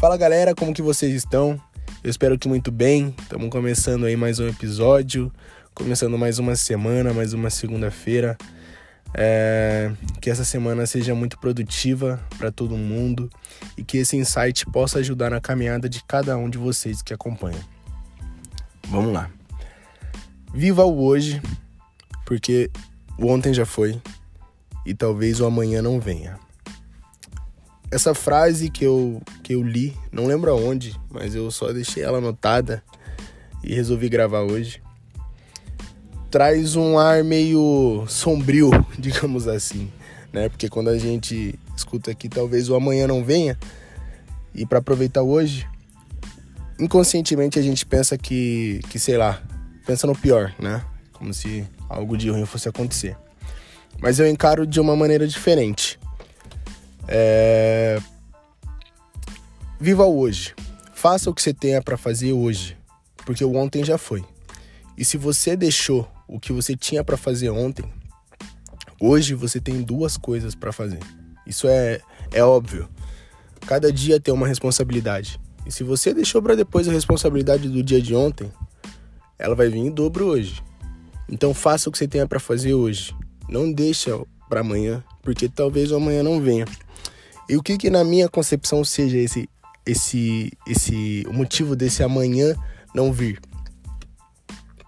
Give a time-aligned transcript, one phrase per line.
[0.00, 1.60] Fala galera, como que vocês estão?
[2.02, 3.14] Eu espero que muito bem.
[3.20, 5.30] Estamos começando aí mais um episódio,
[5.74, 8.34] começando mais uma semana, mais uma segunda-feira.
[9.12, 9.92] É...
[10.18, 13.28] Que essa semana seja muito produtiva para todo mundo
[13.76, 17.60] e que esse insight possa ajudar na caminhada de cada um de vocês que acompanham.
[18.88, 19.30] Vamos lá.
[20.54, 21.42] Viva o hoje,
[22.24, 22.70] porque
[23.18, 24.00] o ontem já foi
[24.86, 26.38] e talvez o amanhã não venha.
[27.90, 32.18] Essa frase que eu, que eu li, não lembro aonde, mas eu só deixei ela
[32.18, 32.82] anotada
[33.64, 34.80] e resolvi gravar hoje.
[36.30, 39.90] Traz um ar meio sombrio, digamos assim,
[40.32, 40.48] né?
[40.48, 43.58] Porque quando a gente escuta aqui, talvez o amanhã não venha,
[44.54, 45.66] e para aproveitar hoje,
[46.78, 49.42] inconscientemente a gente pensa que, que, sei lá,
[49.84, 50.82] pensa no pior, né?
[51.12, 53.16] Como se algo de ruim fosse acontecer.
[54.00, 55.99] Mas eu encaro de uma maneira diferente.
[57.08, 58.00] É...
[59.78, 60.54] Viva o hoje.
[60.92, 62.76] Faça o que você tenha para fazer hoje,
[63.24, 64.22] porque o ontem já foi.
[64.96, 67.84] E se você deixou o que você tinha para fazer ontem,
[69.00, 70.98] hoje você tem duas coisas para fazer.
[71.46, 72.88] Isso é, é óbvio.
[73.66, 75.40] Cada dia tem uma responsabilidade.
[75.64, 78.52] E se você deixou para depois a responsabilidade do dia de ontem,
[79.38, 80.62] ela vai vir em dobro hoje.
[81.28, 83.14] Então faça o que você tenha para fazer hoje.
[83.48, 86.66] Não deixa para amanhã, porque talvez o amanhã não venha.
[87.50, 89.48] E o que que na minha concepção seja esse
[89.84, 92.54] esse esse o motivo desse amanhã
[92.94, 93.40] não vir?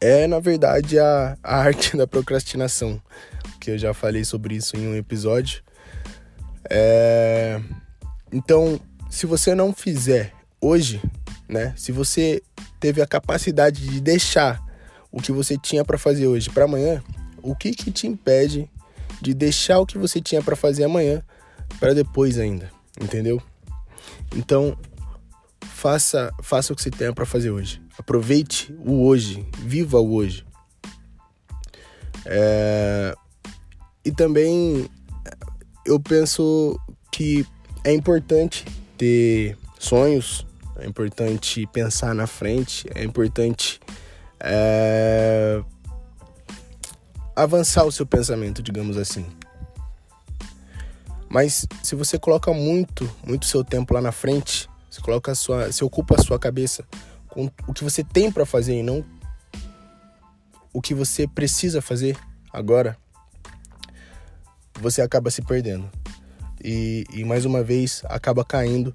[0.00, 3.02] É, na verdade, a, a arte da procrastinação,
[3.60, 5.64] que eu já falei sobre isso em um episódio.
[6.70, 7.60] É...
[8.32, 8.78] Então,
[9.10, 11.02] se você não fizer hoje,
[11.48, 11.74] né?
[11.76, 12.40] Se você
[12.78, 14.62] teve a capacidade de deixar
[15.10, 17.02] o que você tinha para fazer hoje para amanhã,
[17.42, 18.70] o que que te impede
[19.20, 21.20] de deixar o que você tinha para fazer amanhã
[21.78, 23.42] para depois ainda, entendeu?
[24.34, 24.76] Então,
[25.60, 27.82] faça faça o que você tem para fazer hoje.
[27.98, 30.46] Aproveite o hoje, viva o hoje.
[32.24, 33.14] É...
[34.04, 34.88] E também
[35.84, 36.78] eu penso
[37.12, 37.46] que
[37.84, 38.64] é importante
[38.96, 40.46] ter sonhos,
[40.78, 43.80] é importante pensar na frente, é importante
[44.40, 45.62] é...
[47.36, 49.26] avançar o seu pensamento, digamos assim.
[51.34, 55.84] Mas se você coloca muito, muito seu tempo lá na frente, você coloca sua, você
[55.84, 56.84] ocupa a sua cabeça
[57.26, 59.04] com o que você tem para fazer e não
[60.72, 62.16] o que você precisa fazer
[62.52, 62.96] agora,
[64.80, 65.90] você acaba se perdendo.
[66.62, 68.94] E, e mais uma vez acaba caindo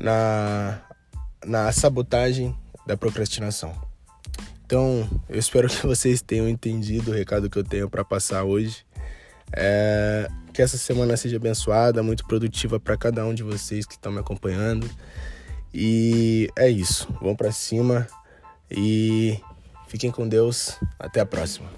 [0.00, 0.80] na,
[1.44, 2.56] na sabotagem
[2.86, 3.74] da procrastinação.
[4.64, 8.86] Então, eu espero que vocês tenham entendido o recado que eu tenho para passar hoje.
[9.52, 14.12] É, que essa semana seja abençoada, muito produtiva para cada um de vocês que estão
[14.12, 14.88] me acompanhando.
[15.72, 17.08] E é isso.
[17.20, 18.06] Vamos para cima
[18.70, 19.40] e
[19.88, 20.78] fiquem com Deus.
[20.98, 21.68] Até a próxima.